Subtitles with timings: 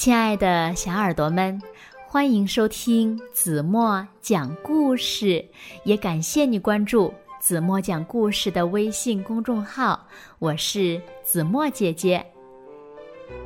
[0.00, 1.60] 亲爱的小耳朵们，
[2.06, 5.44] 欢迎收听子墨讲故事，
[5.84, 10.08] 也感谢你关注子墨讲故事的微信公众号。
[10.38, 12.24] 我是子墨姐姐。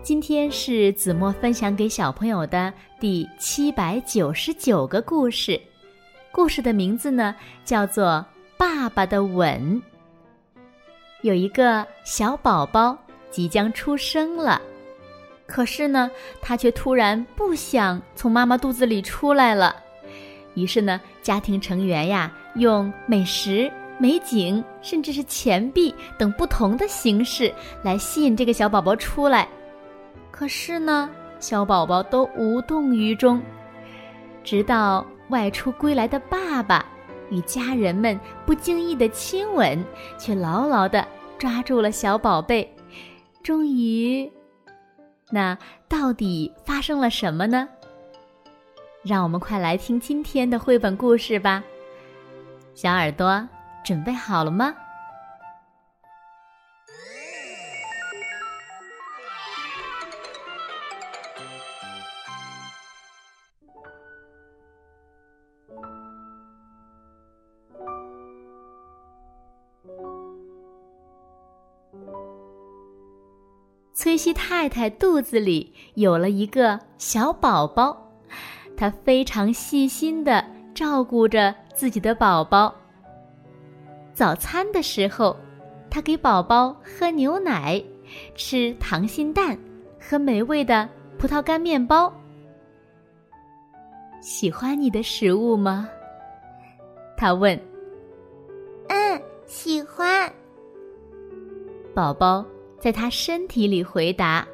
[0.01, 5.61] 今天是子墨分享给小朋友的第七百九十九个故事，
[6.31, 8.25] 故事的名字呢叫做
[8.57, 9.83] 《爸爸的吻》。
[11.23, 12.97] 有一个小宝宝
[13.29, 14.63] 即将出生了。
[15.47, 19.77] 可是呢，他却突然不想从妈妈肚子里出来了。
[20.55, 29.47] 于是呢，家庭成员呀，用美食、美景，甚至是钱币等不同的形式来吸引这个小宝宝出来。
[30.31, 33.43] 可是呢，小宝宝都无动于衷。
[34.43, 36.85] 直到外出归来的爸爸
[37.31, 39.85] 与家人们不经意的亲吻，
[40.19, 41.07] 却牢牢的
[41.39, 42.67] 抓住了小宝贝，
[43.43, 44.31] 终于。
[45.31, 45.57] 那
[45.89, 47.69] 到底发生了什么呢？
[49.03, 51.63] 让我们快来听今天的绘本故事吧。
[52.75, 53.47] 小耳朵
[53.85, 54.75] 准备好了吗？
[74.15, 78.01] 崔西太太肚子里有了一个小宝宝，
[78.77, 82.73] 她非常细心的照顾着自己的宝宝。
[84.13, 85.37] 早餐的时候，
[85.91, 87.83] 她给宝宝喝牛奶，
[88.37, 89.59] 吃糖心蛋
[89.99, 92.15] 和美味的葡萄干面包。
[94.21, 95.89] 喜欢你的食物吗？
[97.17, 97.61] 他问。
[98.87, 100.33] 嗯，喜欢。
[101.93, 102.45] 宝宝。
[102.85, 104.47] 在他身体里回答。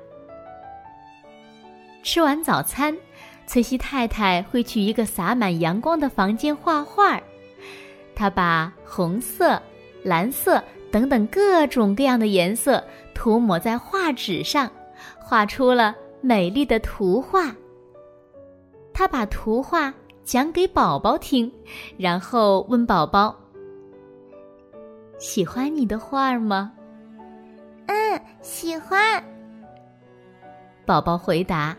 [2.01, 2.97] 吃完早餐，
[3.45, 7.21] 翠西太太会去一个洒满阳光的房间画画。
[8.15, 9.61] 她把红色、
[10.05, 10.63] 蓝色
[10.93, 12.81] 等等各种各样的颜色
[13.15, 14.71] 涂抹在画纸上，
[15.19, 17.53] 画出了美丽的图画。
[18.95, 21.53] 她把图画讲给宝宝听，
[21.99, 23.37] 然后问宝宝
[25.19, 26.71] ：“喜欢你的画吗？”
[28.41, 29.23] 嗯，喜欢。
[30.87, 31.77] 宝宝回答。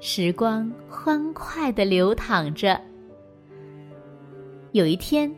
[0.00, 2.78] 时光欢快的流淌着。
[4.72, 5.34] 有一天，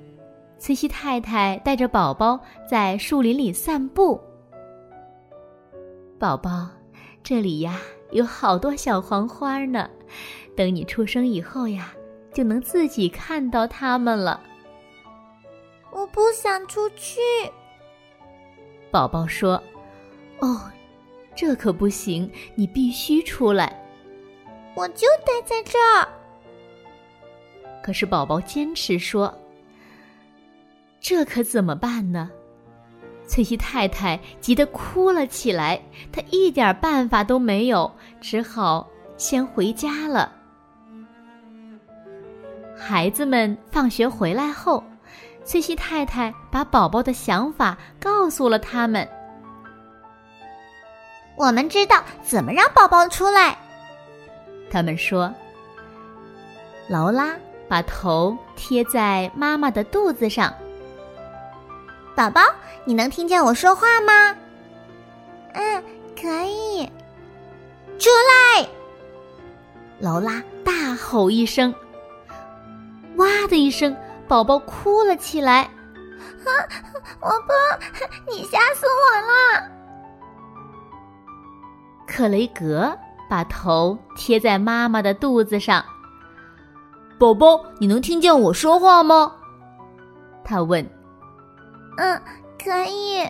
[0.58, 4.20] 慈禧太太带着宝宝在树林里散步。
[6.18, 6.68] 宝宝，
[7.22, 7.78] 这里呀
[8.10, 9.88] 有好多小黄花呢，
[10.56, 11.92] 等你出生以后呀，
[12.32, 14.40] 就能自己看到它们了。
[15.92, 17.20] 我不想出去。
[18.90, 19.62] 宝宝说
[20.40, 20.60] ：“哦，
[21.34, 23.72] 这可不行，你必须出来。
[24.74, 26.08] 我就待在这儿。”
[27.82, 29.32] 可是宝宝坚持说
[31.00, 32.30] ：“这可怎么办呢？”
[33.28, 35.80] 翠西太太急得哭了起来，
[36.12, 40.32] 她一点办法都没有，只好先回家了。
[42.76, 44.82] 孩子们放学回来后。
[45.44, 49.08] 翠西太太把宝宝的想法告诉了他们。
[51.36, 53.56] 我们知道怎么让宝宝出来。
[54.70, 55.32] 他们说
[56.88, 57.36] ：“劳拉
[57.68, 60.52] 把头贴在妈妈的肚子上。
[62.14, 62.40] 宝宝，
[62.84, 64.36] 你能听见我说话吗？
[65.52, 65.84] 嗯，
[66.20, 66.90] 可以。
[67.98, 68.66] 出来！”
[70.00, 71.74] 劳拉大吼一声
[73.16, 73.96] ，“哇”的一声。
[74.28, 76.50] 宝宝哭了起来，啊！
[77.22, 79.20] 我不，你吓死我
[79.62, 79.70] 了！
[82.06, 82.96] 克雷格
[83.28, 85.84] 把头贴在妈妈的肚子上。
[87.18, 89.34] 宝宝，你能听见我说话吗？
[90.44, 90.88] 他问。
[91.96, 92.22] 嗯，
[92.62, 93.28] 可以。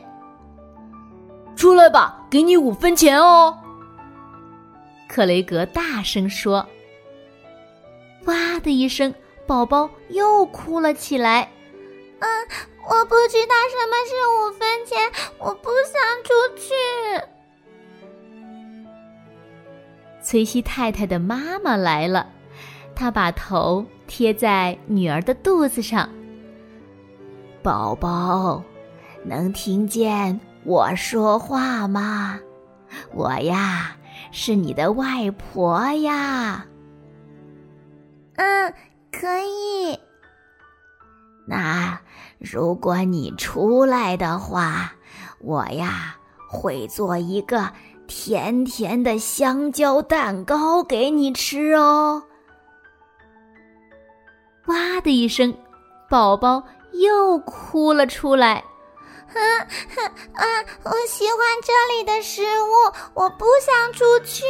[1.56, 3.56] 出来吧，给你五分钱哦。
[5.08, 6.66] 克雷格大声说。
[8.26, 9.14] 哇的一声。
[9.46, 11.48] 宝宝又哭了起来。
[12.18, 12.28] 嗯，
[12.88, 16.30] 我不知道什么是五分钱，我不想出
[16.60, 16.74] 去。
[20.36, 22.26] 崔西太太的妈妈来了，
[22.94, 26.10] 她把头贴在女儿的肚子上。
[27.62, 28.62] 宝宝，
[29.24, 32.38] 能听见我说话吗？
[33.14, 33.96] 我呀，
[34.30, 36.66] 是你的外婆呀。
[38.34, 38.74] 嗯。
[39.10, 39.98] 可以。
[41.46, 41.98] 那
[42.38, 44.92] 如果你出来的话，
[45.38, 46.14] 我呀
[46.56, 47.70] 会做一个
[48.06, 52.22] 甜甜的香蕉蛋糕给你吃哦。
[54.66, 55.54] 哇的一声，
[56.08, 56.62] 宝宝
[56.92, 58.64] 又哭了出来。
[59.28, 59.40] 啊
[60.32, 60.44] 啊！
[60.84, 64.44] 我喜欢这里的食物，我不想出去。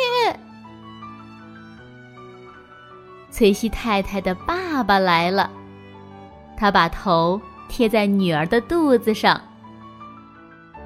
[3.33, 5.51] 崔西太太的爸爸来了，
[6.57, 9.41] 他把头贴在女儿的肚子上。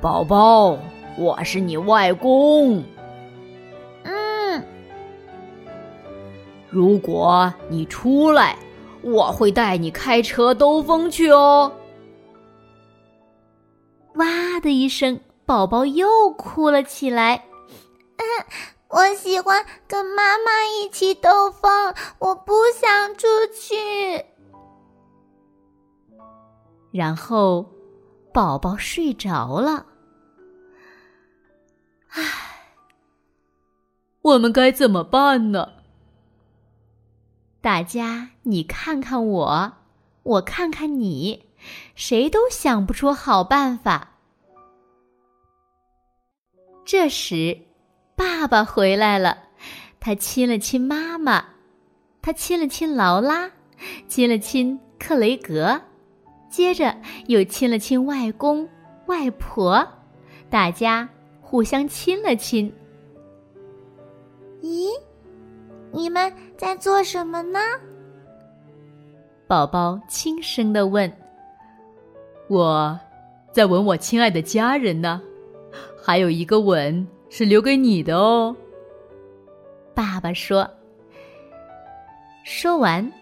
[0.00, 0.78] 宝宝，
[1.16, 2.82] 我是你外公。
[4.04, 4.64] 嗯，
[6.68, 8.58] 如果你出来，
[9.02, 11.72] 我会带你开车兜风去哦。
[14.14, 14.26] 哇
[14.60, 17.44] 的一声，宝宝又哭了起来。
[18.88, 24.24] 我喜欢跟妈妈一起兜风，我不想出去。
[26.90, 27.64] 然后，
[28.34, 29.86] 宝宝睡着了。
[32.10, 32.22] 唉，
[34.22, 35.74] 我们该怎么办呢？
[37.60, 39.72] 大家，你看看我，
[40.22, 41.44] 我看看你，
[41.94, 44.14] 谁都想不出好办法。
[46.84, 47.58] 这时，
[48.16, 49.44] 爸爸回来了，
[50.00, 51.44] 他亲了亲妈妈，
[52.20, 53.50] 他亲了亲劳拉，
[54.08, 55.80] 亲了亲克雷格，
[56.50, 58.68] 接着又亲了亲外公
[59.06, 59.86] 外婆，
[60.48, 61.08] 大家。
[61.50, 62.72] 互相亲了亲。
[64.62, 64.86] 咦，
[65.90, 67.58] 你们在做什么呢？
[69.48, 71.12] 宝宝轻声的问。
[72.46, 72.96] 我
[73.50, 75.20] 在吻我亲爱的家人呢，
[76.00, 78.54] 还有一个吻是留给你的哦。
[79.92, 80.70] 爸爸说。
[82.44, 83.12] 说完，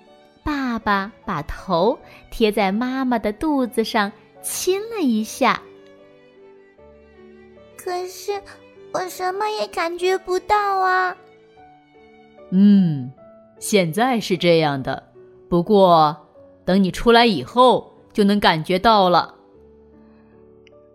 [0.45, 1.99] 爸爸把头
[2.31, 5.63] 贴在妈妈的肚子上亲了一下。
[7.89, 8.39] 可是
[8.93, 11.17] 我什么也感觉不到啊。
[12.51, 13.11] 嗯，
[13.59, 15.03] 现在是这样的，
[15.49, 16.15] 不过
[16.67, 19.35] 等你出来以后就能感觉到了。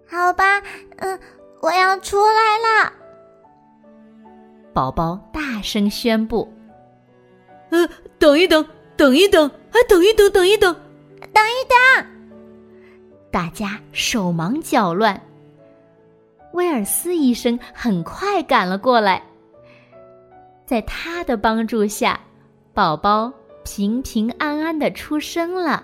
[0.08, 0.62] 好吧，
[0.98, 1.20] 嗯，
[1.62, 2.94] 我要出来了。
[4.72, 6.48] 宝宝大声宣布
[7.72, 8.64] ：“呃，等一等，
[8.96, 10.72] 等一等，还等一等，等一等，
[11.34, 12.06] 等一等！”
[13.34, 15.20] 大家手忙脚乱。
[16.54, 19.22] 威尔斯医生很快赶了过来，
[20.66, 22.20] 在他的帮助下，
[22.74, 23.32] 宝宝
[23.64, 25.84] 平平安安的出生了。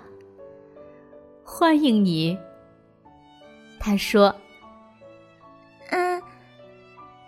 [1.44, 2.38] 欢迎你，
[3.80, 4.32] 他说
[5.90, 6.22] ：“嗯，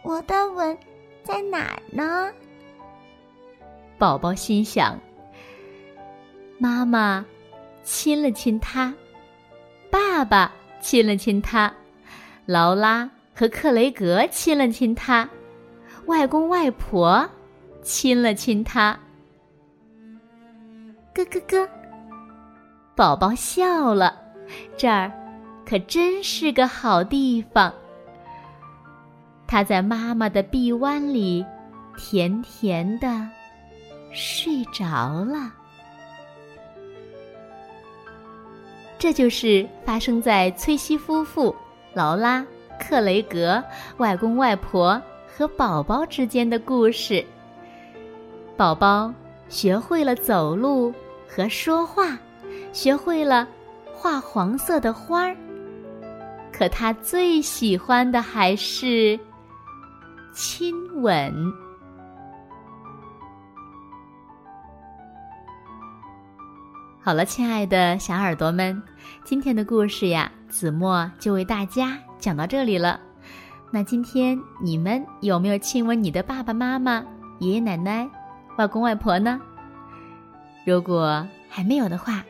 [0.03, 0.79] 我的吻
[1.25, 2.31] 在哪儿呢？”
[3.99, 4.97] 宝宝心想
[6.59, 7.27] ：“妈妈
[7.83, 8.95] 亲了亲他，
[9.91, 11.73] 爸爸亲了亲他，
[12.47, 15.29] 劳拉。”和克雷格亲了亲他，
[16.07, 17.29] 外公外婆
[17.83, 18.99] 亲了亲他。
[21.15, 21.69] 咯咯咯，
[22.95, 24.15] 宝宝笑了，
[24.77, 25.11] 这儿
[25.67, 27.73] 可真是个好地方。
[29.47, 31.45] 他在妈妈的臂弯里
[31.97, 33.29] 甜甜的
[34.13, 35.53] 睡着了。
[38.99, 41.55] 这就是发生在崔西夫妇、
[41.93, 42.47] 劳拉。
[42.83, 43.63] 克雷格、
[43.99, 47.25] 外公外婆和宝宝之间的故事。
[48.57, 49.13] 宝宝
[49.49, 50.93] 学会了走路
[51.29, 52.19] 和说话，
[52.73, 53.47] 学会了
[53.95, 55.37] 画黄色的花儿。
[56.53, 59.19] 可他最喜欢的还是
[60.35, 61.33] 亲吻。
[67.05, 68.81] 好了，亲爱的小耳朵们，
[69.25, 71.99] 今天的故事呀，子墨就为大家。
[72.21, 73.01] 讲到这里了，
[73.73, 77.05] 那今天你们有没有亲吻你的爸爸妈妈、
[77.41, 78.09] 爷爷奶奶、
[78.57, 79.41] 外公外婆呢？
[80.65, 82.23] 如果还没有的话，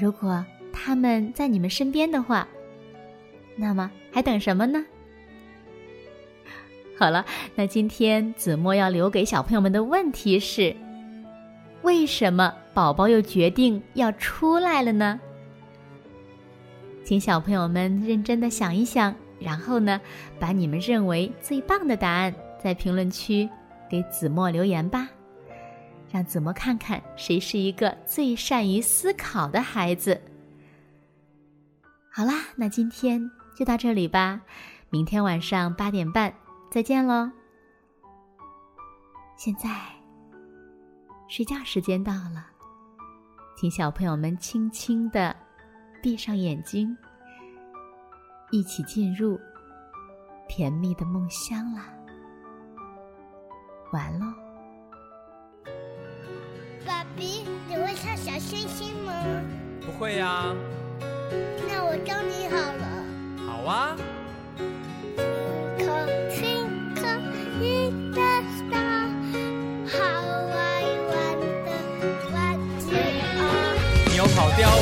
[0.00, 2.46] 如果他们在你们身边的话，
[3.56, 4.86] 那么还等什么呢？
[6.96, 10.76] 好了，那今天子墨要留给小朋友们的问题是：
[11.82, 15.20] 为什么宝宝又决定要出来了呢？
[17.04, 20.00] 请小朋友们认真的想一想，然后呢，
[20.38, 23.48] 把你们认为最棒的答案在评论区
[23.90, 25.08] 给子墨留言吧，
[26.10, 30.20] 让子墨看看谁是一个最善于思考的孩子。
[32.08, 34.40] 好啦，那今天就到这里吧，
[34.88, 36.32] 明天晚上八点半
[36.70, 37.30] 再见喽。
[39.36, 39.68] 现在
[41.28, 42.46] 睡觉时间到了，
[43.56, 45.34] 请小朋友们轻轻的。
[46.02, 46.96] 闭上眼睛，
[48.50, 49.38] 一起进入
[50.48, 51.84] 甜蜜的梦乡啦。
[53.92, 54.26] 完喽。
[56.84, 59.12] 爸比，你会唱小星星吗？
[59.80, 60.52] 不会呀。
[61.68, 63.46] 那我教你好了。
[63.46, 63.96] 好啊。
[74.56, 74.81] 掉。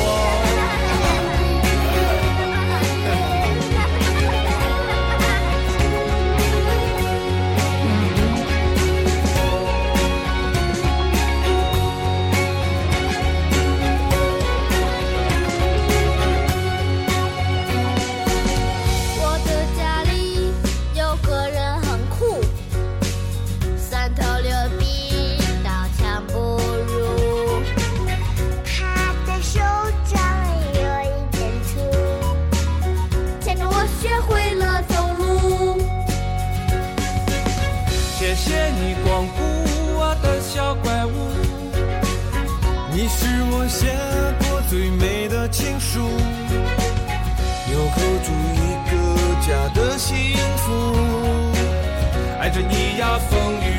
[38.79, 39.39] 你光顾
[39.99, 41.09] 我的小怪物，
[42.93, 43.07] 你。
[43.13, 43.85] 是我写
[44.39, 45.99] 过最美的情书，
[47.67, 48.59] 纽扣住一
[48.89, 48.91] 个
[49.45, 50.15] 家的幸
[50.57, 50.69] 福，
[52.39, 53.70] 爱着你呀，风雨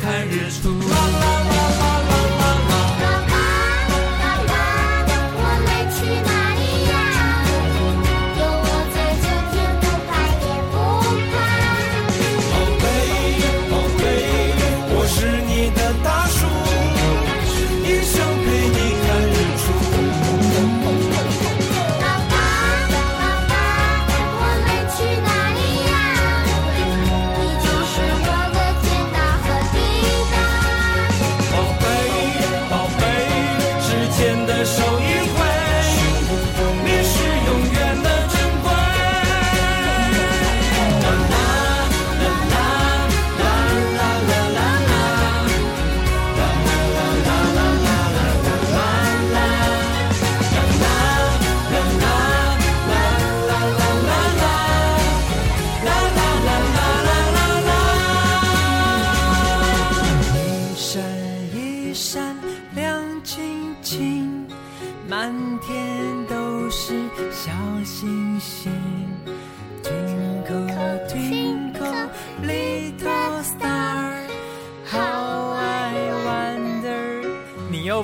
[0.00, 1.35] 看日出。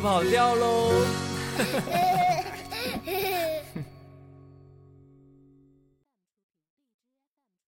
[0.02, 0.90] 跑掉喽！